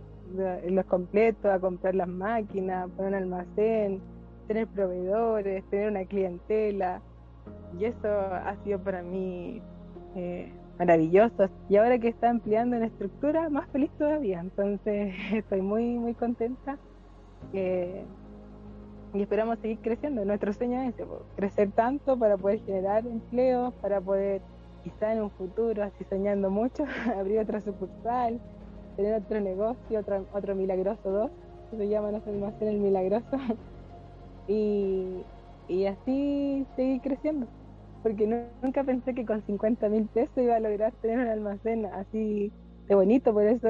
los 0.69 0.85
completos, 0.87 1.45
a 1.45 1.61
comprar 1.61 1.95
las 1.95 2.09
máquinas, 2.09 2.89
poner 2.97 3.13
un 3.13 3.19
almacén, 3.19 4.01
tener 4.49 4.67
proveedores, 4.67 5.63
tener 5.71 5.91
una 5.91 6.05
clientela. 6.05 7.03
Y 7.79 7.85
eso 7.85 8.09
ha 8.09 8.57
sido 8.65 8.79
para 8.79 9.03
mí 9.03 9.61
eh, 10.17 10.53
maravilloso. 10.79 11.49
Y 11.69 11.77
ahora 11.77 11.99
que 11.99 12.09
está 12.09 12.31
ampliando 12.31 12.77
en 12.77 12.85
estructura, 12.85 13.49
más 13.49 13.69
feliz 13.71 13.91
todavía. 13.99 14.41
Entonces 14.41 15.15
estoy 15.33 15.63
muy, 15.63 15.99
muy 15.99 16.15
contenta. 16.15 16.79
Eh, 17.53 18.05
y 19.15 19.23
esperamos 19.23 19.59
seguir 19.59 19.79
creciendo. 19.81 20.25
Nuestro 20.25 20.53
sueño 20.53 20.81
es 20.83 20.95
crecer 21.37 21.71
tanto 21.73 22.19
para 22.19 22.37
poder 22.37 22.61
generar 22.61 23.07
empleos, 23.07 23.75
para 23.75 24.01
poder 24.01 24.41
quizá 24.83 25.13
en 25.13 25.23
un 25.23 25.31
futuro, 25.31 25.83
así 25.83 26.05
soñando 26.05 26.51
mucho, 26.51 26.85
abrir 27.17 27.39
otra 27.39 27.61
sucursal, 27.61 28.41
tener 28.97 29.15
otro 29.15 29.41
negocio, 29.41 30.01
otro, 30.01 30.27
otro 30.33 30.55
milagroso 30.55 31.11
2, 31.11 31.31
que 31.71 31.77
se 31.77 31.89
llama 31.89 32.11
nuestro 32.11 32.33
almacén 32.33 32.69
el 32.69 32.79
milagroso, 32.79 33.37
y, 34.49 35.23
y 35.69 35.87
así 35.87 36.67
seguir 36.77 37.01
creciendo. 37.01 37.47
Porque 38.03 38.27
nunca 38.63 38.83
pensé 38.85 39.15
que 39.15 39.25
con 39.25 39.43
50 39.43 39.89
mil 39.89 40.07
pesos 40.07 40.37
iba 40.39 40.57
a 40.57 40.61
lograr 40.61 40.93
tener 41.01 41.19
un 41.19 41.29
almacén 41.29 41.87
así 41.87 42.53
de 42.89 42.95
bonito, 42.95 43.33
por 43.33 43.45
eso 43.45 43.69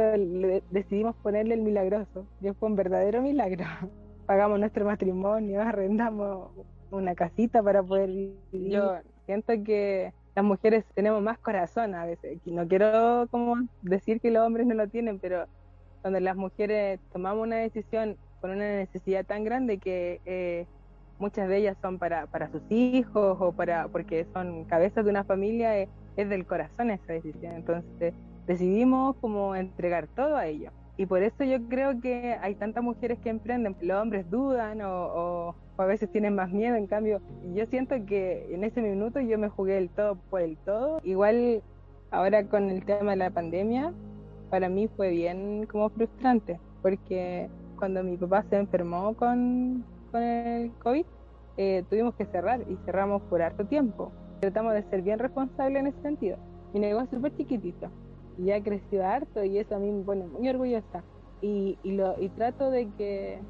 decidimos 0.71 1.15
ponerle 1.17 1.55
el 1.55 1.63
milagroso. 1.63 2.27
Y 2.41 2.51
fue 2.53 2.69
un 2.69 2.77
verdadero 2.77 3.21
milagro. 3.23 3.65
Pagamos 4.27 4.59
nuestro 4.59 4.85
matrimonio, 4.85 5.61
arrendamos 5.61 6.51
una 6.91 7.15
casita 7.15 7.63
para 7.63 7.83
poder 7.83 8.09
vivir. 8.51 8.73
Yo 8.73 8.97
siento 9.27 9.53
que 9.65 10.13
las 10.35 10.45
mujeres 10.45 10.85
tenemos 10.95 11.23
más 11.23 11.39
corazón 11.39 11.95
a 11.95 12.07
veces. 12.07 12.39
No 12.47 12.67
quiero 12.67 13.27
como 13.31 13.57
decir 13.83 14.21
que 14.21 14.31
los 14.31 14.47
hombres 14.47 14.67
no 14.67 14.75
lo 14.75 14.89
tienen, 14.89 15.19
pero 15.19 15.47
cuando 16.01 16.21
las 16.21 16.37
mujeres 16.37 17.01
tomamos 17.13 17.45
una 17.45 17.57
decisión 17.57 18.17
con 18.41 18.51
una 18.51 18.77
necesidad 18.77 19.25
tan 19.25 19.45
grande 19.45 19.79
que 19.79 20.21
eh, 20.25 20.67
muchas 21.23 21.49
de 21.49 21.59
ellas 21.59 21.77
son 21.81 21.99
para, 21.99 22.27
para 22.27 22.51
sus 22.51 22.63
hijos 22.69 23.37
o 23.41 23.53
para 23.53 23.87
porque 23.87 24.27
son 24.33 24.65
cabezas 24.65 25.05
de 25.05 25.11
una 25.11 25.23
familia, 25.23 25.79
es, 25.79 25.89
es 26.17 26.29
del 26.29 26.45
corazón 26.45 26.91
esa 26.91 27.13
decisión. 27.13 27.55
Entonces 27.55 28.13
decidimos 28.47 29.15
como 29.21 29.55
entregar 29.55 30.09
todo 30.09 30.37
a 30.37 30.47
ellos. 30.47 30.73
Y 30.97 31.07
por 31.07 31.23
eso 31.23 31.45
yo 31.45 31.63
creo 31.69 32.01
que 32.01 32.37
hay 32.43 32.57
tantas 32.57 32.83
mujeres 32.83 33.19
que 33.21 33.31
emprenden. 33.31 33.77
Los 33.81 34.03
hombres 34.03 34.29
dudan 34.31 34.81
o, 34.83 35.55
a 35.79 35.85
veces 35.85 36.11
tienen 36.11 36.35
más 36.35 36.51
miedo. 36.51 36.75
En 36.75 36.87
cambio, 36.89 37.21
yo 37.55 37.67
siento 37.67 37.95
que 38.05 38.53
en 38.53 38.65
ese 38.65 38.83
minuto 38.83 39.21
yo 39.21 39.39
me 39.39 39.49
jugué 39.49 39.79
el 39.79 39.89
todo 39.91 40.17
por 40.29 40.43
el 40.43 40.57
todo. 40.59 41.01
Igual 41.05 41.63
ahora 42.11 42.45
con 42.47 42.69
el 42.69 42.85
tema 42.85 43.13
de 43.13 43.17
la 43.17 43.31
pandemia, 43.31 43.93
para 44.51 44.69
mí 44.69 44.89
fue 44.97 45.11
bien 45.11 45.67
como 45.67 45.89
frustrante. 45.89 46.59
Porque 46.83 47.49
cuando 47.79 48.03
mi 48.03 48.17
papá 48.17 48.45
se 48.51 48.57
enfermó 48.57 49.15
con, 49.15 49.85
con 50.13 50.23
el 50.23 50.71
COVID, 50.83 51.05
eh, 51.57 51.85
tuvimos 51.91 52.15
que 52.15 52.27
cerrar 52.27 52.61
y 52.69 52.77
cerramos 52.85 53.23
por 53.23 53.43
harto 53.43 53.65
tiempo. 53.65 54.13
Tratamos 54.41 54.75
de 54.75 54.83
ser 54.85 55.03
bien 55.03 55.19
responsables 55.19 55.81
en 55.81 55.87
ese 55.89 56.01
sentido. 56.03 56.37
Mi 56.73 56.81
negocio 56.81 57.05
es 57.05 57.17
súper 57.17 57.37
chiquitito 57.37 57.91
y 58.39 58.51
ha 58.51 58.63
crecido 58.63 59.05
harto 59.05 59.45
y 59.45 59.59
eso 59.59 59.75
a 59.75 59.79
mí 59.79 59.91
me 59.91 60.05
pone 60.05 60.27
muy 60.27 60.49
orgullosa. 60.49 61.03
Y, 61.41 61.79
y, 61.83 61.93
lo, 61.93 62.21
y 62.21 62.29
trato 62.29 62.71
de 62.71 62.89
que, 62.97 63.41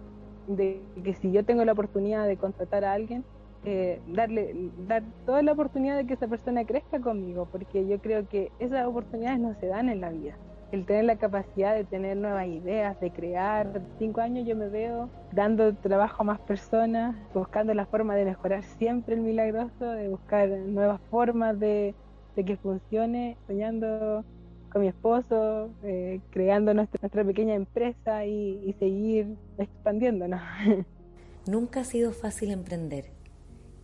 de 0.46 0.80
que 1.04 1.14
si 1.14 1.30
yo 1.30 1.44
tengo 1.44 1.64
la 1.64 1.72
oportunidad 1.72 2.26
de 2.26 2.38
contratar 2.38 2.84
a 2.84 2.94
alguien, 2.94 3.24
eh, 3.64 4.00
darle 4.08 4.70
dar 4.88 5.04
toda 5.24 5.42
la 5.42 5.52
oportunidad 5.52 5.96
de 5.96 6.06
que 6.06 6.14
esa 6.14 6.26
persona 6.26 6.64
crezca 6.64 7.00
conmigo, 7.00 7.46
porque 7.50 7.86
yo 7.86 8.00
creo 8.00 8.28
que 8.28 8.50
esas 8.58 8.86
oportunidades 8.86 9.40
no 9.40 9.54
se 9.60 9.66
dan 9.66 9.88
en 9.88 10.00
la 10.00 10.10
vida. 10.10 10.36
El 10.72 10.86
tener 10.86 11.04
la 11.04 11.16
capacidad 11.16 11.74
de 11.74 11.84
tener 11.84 12.16
nuevas 12.16 12.48
ideas, 12.48 12.98
de 12.98 13.10
crear. 13.10 13.82
Cinco 13.98 14.22
años 14.22 14.46
yo 14.48 14.56
me 14.56 14.68
veo 14.68 15.10
dando 15.30 15.74
trabajo 15.74 16.22
a 16.22 16.24
más 16.24 16.40
personas, 16.40 17.14
buscando 17.34 17.74
la 17.74 17.86
forma 17.86 18.16
de 18.16 18.24
mejorar 18.24 18.64
siempre 18.78 19.14
el 19.14 19.20
milagroso, 19.20 19.84
de 19.84 20.08
buscar 20.08 20.48
nuevas 20.48 21.00
formas 21.10 21.60
de, 21.60 21.94
que 22.34 22.56
funcione, 22.56 23.36
soñando 23.46 24.24
con 24.72 24.80
mi 24.80 24.88
esposo, 24.88 25.68
eh, 25.84 26.20
creando 26.30 26.72
nuestra, 26.72 27.08
pequeña 27.24 27.54
empresa 27.54 28.24
y 28.24 28.74
seguir 28.78 29.36
expandiéndonos. 29.58 30.40
Nunca 31.46 31.80
ha 31.80 31.84
sido 31.84 32.12
fácil 32.12 32.50
emprender, 32.50 33.10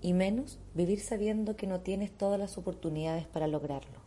y 0.00 0.14
menos 0.14 0.61
vivir 0.75 1.00
sabiendo 1.00 1.57
que 1.57 1.66
no 1.66 1.80
tienes 1.80 2.12
todas 2.12 2.38
las 2.38 2.57
oportunidades 2.57 3.26
para 3.26 3.47
lograrlo. 3.47 3.99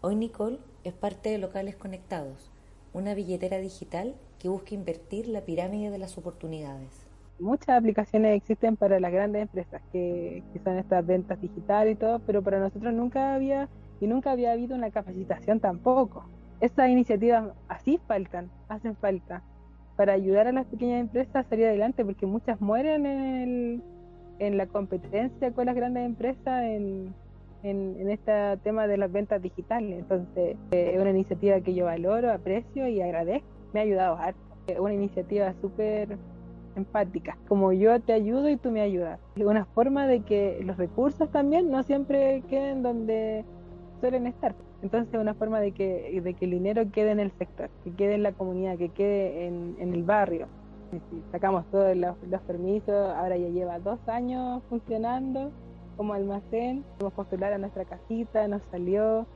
Hoy 0.00 0.16
Nicole 0.16 0.58
es 0.84 0.92
parte 0.92 1.30
de 1.30 1.38
Locales 1.38 1.76
Conectados, 1.76 2.50
una 2.92 3.14
billetera 3.14 3.58
digital 3.58 4.14
que 4.38 4.48
busca 4.48 4.74
invertir 4.74 5.28
la 5.28 5.42
pirámide 5.42 5.90
de 5.90 5.98
las 5.98 6.18
oportunidades. 6.18 7.08
Muchas 7.38 7.70
aplicaciones 7.70 8.36
existen 8.36 8.76
para 8.76 9.00
las 9.00 9.12
grandes 9.12 9.42
empresas, 9.42 9.82
que, 9.92 10.42
que 10.52 10.58
son 10.58 10.78
estas 10.78 11.04
ventas 11.06 11.40
digitales 11.40 11.94
y 11.94 11.98
todo, 11.98 12.18
pero 12.20 12.42
para 12.42 12.60
nosotros 12.60 12.92
nunca 12.92 13.34
había 13.34 13.68
y 14.00 14.06
nunca 14.06 14.32
había 14.32 14.52
habido 14.52 14.74
una 14.74 14.90
capacitación 14.90 15.60
tampoco. 15.60 16.24
Estas 16.60 16.90
iniciativas 16.90 17.50
así 17.68 18.00
faltan, 18.06 18.50
hacen 18.68 18.96
falta, 18.96 19.42
para 19.96 20.12
ayudar 20.14 20.48
a 20.48 20.52
las 20.52 20.66
pequeñas 20.66 21.00
empresas 21.00 21.36
a 21.36 21.48
salir 21.48 21.66
adelante, 21.66 22.04
porque 22.04 22.26
muchas 22.26 22.60
mueren 22.60 23.06
en, 23.06 23.82
en 24.38 24.56
la 24.56 24.66
competencia 24.66 25.52
con 25.52 25.66
las 25.66 25.74
grandes 25.74 26.04
empresas 26.04 26.62
en, 26.64 27.14
en, 27.62 28.10
este 28.10 28.32
tema 28.58 28.86
de 28.86 28.96
las 28.96 29.10
ventas 29.10 29.40
digitales. 29.40 29.98
Entonces, 30.00 30.56
es 30.70 31.00
una 31.00 31.10
iniciativa 31.10 31.60
que 31.60 31.74
yo 31.74 31.86
valoro, 31.86 32.32
aprecio 32.32 32.88
y 32.88 33.00
agradezco. 33.00 33.46
Me 33.72 33.80
ha 33.80 33.82
ayudado 33.84 34.16
harto. 34.16 34.40
Es 34.66 34.78
una 34.78 34.94
iniciativa 34.94 35.52
súper 35.60 36.18
empática, 36.76 37.36
como 37.48 37.72
yo 37.72 38.00
te 38.00 38.12
ayudo 38.12 38.48
y 38.48 38.56
tú 38.56 38.70
me 38.70 38.80
ayudas. 38.80 39.20
Es 39.36 39.44
una 39.44 39.64
forma 39.66 40.06
de 40.06 40.20
que 40.20 40.60
los 40.64 40.76
recursos 40.76 41.30
también 41.30 41.70
no 41.70 41.82
siempre 41.82 42.42
queden 42.48 42.82
donde 42.82 43.44
suelen 44.00 44.26
estar. 44.26 44.54
Entonces, 44.82 45.20
una 45.20 45.34
forma 45.34 45.60
de 45.60 45.72
que, 45.72 46.20
de 46.22 46.34
que 46.34 46.44
el 46.44 46.50
dinero 46.52 46.82
quede 46.90 47.12
en 47.12 47.20
el 47.20 47.30
sector, 47.32 47.70
que 47.84 47.92
quede 47.92 48.14
en 48.14 48.22
la 48.22 48.32
comunidad, 48.32 48.76
que 48.76 48.88
quede 48.88 49.46
en, 49.46 49.76
en 49.78 49.92
el 49.94 50.02
barrio. 50.02 50.48
sacamos 51.30 51.64
todos 51.70 51.96
los, 51.96 52.16
permisos, 52.46 53.14
ahora 53.16 53.36
ya 53.36 53.48
lleva 53.48 53.78
dos 53.78 54.00
años 54.08 54.62
funcionando 54.68 55.52
como 55.96 56.14
almacén. 56.14 56.84
Fuimos 56.98 57.14
postular 57.14 57.52
a 57.52 57.58
nuestra 57.58 57.84
casita, 57.84 58.48
nos 58.48 58.62
salió. 58.70 59.26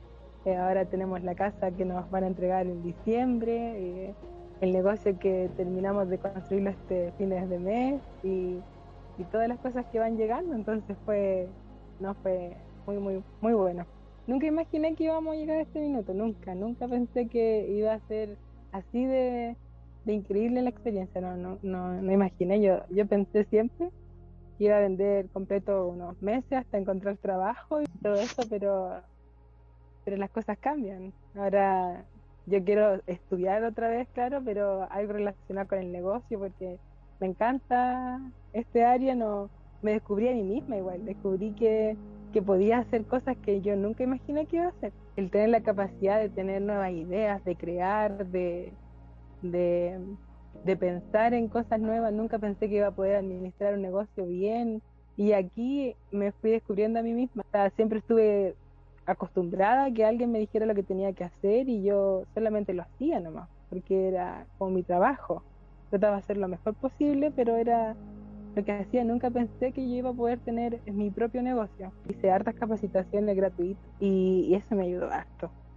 Eh, 0.45 0.55
ahora 0.55 0.85
tenemos 0.85 1.23
la 1.23 1.35
casa 1.35 1.71
que 1.71 1.85
nos 1.85 2.09
van 2.09 2.23
a 2.23 2.27
entregar 2.27 2.65
en 2.67 2.83
diciembre. 2.83 3.55
Eh, 3.77 4.15
el 4.61 4.73
negocio 4.73 5.17
que 5.19 5.49
terminamos 5.55 6.09
de 6.09 6.17
construirlo 6.17 6.71
este 6.71 7.11
fines 7.17 7.47
de 7.49 7.59
mes 7.59 8.01
y, 8.23 8.59
y 9.17 9.23
todas 9.31 9.47
las 9.47 9.59
cosas 9.59 9.85
que 9.91 9.99
van 9.99 10.17
llegando. 10.17 10.55
Entonces 10.55 10.97
fue, 11.05 11.47
no 11.99 12.15
fue 12.15 12.55
muy, 12.85 12.97
muy, 12.97 13.23
muy 13.41 13.53
bueno 13.53 13.85
nunca 14.27 14.45
imaginé 14.45 14.93
que 14.95 15.05
íbamos 15.05 15.33
a 15.33 15.37
llegar 15.37 15.57
a 15.57 15.61
este 15.61 15.79
minuto, 15.79 16.13
nunca, 16.13 16.53
nunca 16.53 16.87
pensé 16.87 17.27
que 17.27 17.67
iba 17.69 17.93
a 17.93 17.99
ser 18.07 18.37
así 18.71 19.05
de, 19.05 19.55
increíble 20.05 20.61
la 20.61 20.69
experiencia, 20.69 21.19
no, 21.19 21.35
no, 21.35 21.57
no, 21.63 22.01
no 22.01 22.11
imaginé, 22.11 22.61
yo, 22.61 22.81
yo 22.89 23.07
pensé 23.07 23.45
siempre 23.45 23.89
iba 24.59 24.77
a 24.77 24.81
vender 24.81 25.27
completo 25.29 25.87
unos 25.87 26.21
meses 26.21 26.51
hasta 26.51 26.77
encontrar 26.77 27.17
trabajo 27.17 27.81
y 27.81 27.85
todo 28.01 28.15
eso, 28.15 28.43
pero, 28.49 29.01
pero 30.05 30.17
las 30.17 30.29
cosas 30.29 30.57
cambian. 30.57 31.13
Ahora 31.35 32.05
yo 32.45 32.63
quiero 32.63 33.01
estudiar 33.07 33.63
otra 33.63 33.89
vez, 33.89 34.07
claro, 34.13 34.41
pero 34.43 34.87
algo 34.91 35.13
relacionado 35.13 35.67
con 35.67 35.79
el 35.79 35.91
negocio 35.91 36.39
porque 36.39 36.77
me 37.19 37.27
encanta 37.27 38.19
este 38.53 38.83
área, 38.83 39.15
no 39.15 39.49
me 39.81 39.91
descubrí 39.91 40.27
a 40.27 40.33
mí 40.33 40.43
misma 40.43 40.77
igual, 40.77 41.05
descubrí 41.05 41.51
que 41.53 41.95
que 42.33 42.41
podía 42.41 42.79
hacer 42.79 43.05
cosas 43.05 43.37
que 43.37 43.61
yo 43.61 43.75
nunca 43.75 44.03
imaginé 44.03 44.45
que 44.45 44.57
iba 44.57 44.65
a 44.65 44.69
hacer. 44.69 44.93
El 45.15 45.31
tener 45.31 45.49
la 45.49 45.61
capacidad 45.61 46.19
de 46.19 46.29
tener 46.29 46.61
nuevas 46.61 46.91
ideas, 46.91 47.43
de 47.45 47.55
crear, 47.55 48.27
de, 48.27 48.73
de, 49.41 49.99
pensar 50.75 51.33
en 51.33 51.47
cosas 51.47 51.79
nuevas. 51.79 52.13
Nunca 52.13 52.39
pensé 52.39 52.69
que 52.69 52.75
iba 52.75 52.87
a 52.87 52.95
poder 52.95 53.15
administrar 53.15 53.73
un 53.73 53.81
negocio 53.81 54.25
bien. 54.25 54.81
Y 55.15 55.31
aquí 55.31 55.95
me 56.11 56.31
fui 56.31 56.51
descubriendo 56.51 56.99
a 56.99 57.03
mí 57.03 57.13
misma. 57.13 57.43
siempre 57.75 57.99
estuve 57.99 58.55
acostumbrada 59.05 59.85
a 59.85 59.91
que 59.91 60.05
alguien 60.05 60.31
me 60.31 60.39
dijera 60.39 60.65
lo 60.65 60.75
que 60.75 60.83
tenía 60.83 61.13
que 61.13 61.23
hacer 61.23 61.69
y 61.69 61.83
yo 61.83 62.23
solamente 62.33 62.73
lo 62.73 62.83
hacía 62.83 63.19
nomás. 63.19 63.49
porque 63.69 64.09
era 64.09 64.45
como 64.57 64.71
mi 64.71 64.83
trabajo. 64.83 65.43
Trataba 65.89 66.13
de 66.13 66.19
hacer 66.19 66.37
lo 66.37 66.47
mejor 66.47 66.73
posible, 66.75 67.31
pero 67.31 67.55
era 67.55 67.95
lo 68.55 68.63
que 68.63 68.71
hacía. 68.73 69.03
Nunca 69.03 69.29
pensé 69.29 69.71
que 69.71 69.87
yo 69.87 69.95
iba 69.95 70.09
a 70.09 70.13
poder 70.13 70.39
tener 70.39 70.81
mi 70.85 71.09
propio 71.09 71.41
negocio. 71.41 71.91
Hice 72.09 72.29
hartas 72.31 72.55
capacitaciones 72.55 73.35
gratuitas 73.35 73.83
y, 73.99 74.53
eso 74.53 74.75
me 74.75 74.83
ayudó 74.83 75.09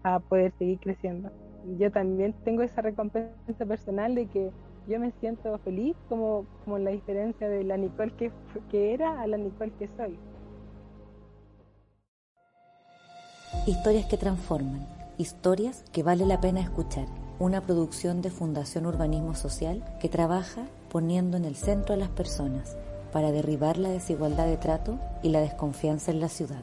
a 0.03 0.21
poder 0.21 0.53
seguir 0.59 0.79
creciendo. 0.81 1.31
Yo 1.79 1.91
también 1.91 2.35
tengo 2.45 2.63
esa 2.63 2.81
recompensa 2.81 3.67
personal 3.67 4.15
de 4.15 4.27
que 4.27 4.51
yo 4.89 4.99
me 4.99 5.13
siento 5.21 5.57
feliz 5.59 5.97
como, 6.09 6.47
como 6.65 6.79
la 6.79 6.91
diferencia 6.91 7.49
de 7.49 7.65
la 7.65 7.77
Nicole 7.77 8.13
que, 8.17 8.33
que 8.71 8.95
era 8.95 9.21
a 9.21 9.27
la 9.27 9.37
Nicole 9.37 9.73
que 9.79 9.89
soy. 9.97 10.19
Historias 13.67 14.07
que 14.07 14.17
transforman, 14.17 14.87
historias 15.19 15.85
que 15.93 16.03
vale 16.03 16.25
la 16.27 16.41
pena 16.41 16.61
escuchar. 16.61 17.07
Una 17.39 17.63
producción 17.63 18.21
de 18.21 18.31
Fundación 18.31 18.87
Urbanismo 18.87 19.35
Social 19.35 19.83
que 20.01 20.09
trabaja 20.09 20.67
poniendo 20.91 21.37
en 21.37 21.45
el 21.45 21.57
centro 21.57 21.95
a 21.95 21.99
las 21.99 22.11
personas 22.11 22.77
para 23.13 23.33
derribar 23.33 23.79
la 23.79 23.89
desigualdad 23.89 24.47
de 24.47 24.57
trato 24.57 24.99
y 25.23 25.31
la 25.31 25.41
desconfianza 25.41 26.11
en 26.11 26.21
la 26.21 26.29
ciudad. 26.29 26.63